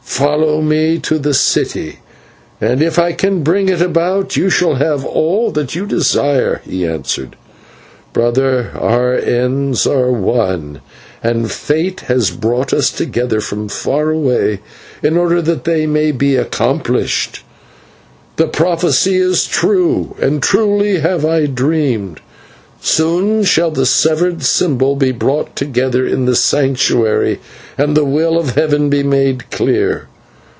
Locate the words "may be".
15.87-16.35